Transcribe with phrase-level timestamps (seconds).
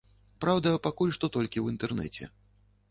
[0.45, 2.23] Праўда, пакуль што толькі ў інтэрнэце.